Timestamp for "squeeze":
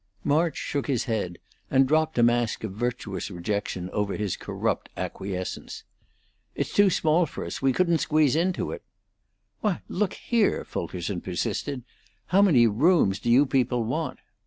7.99-8.35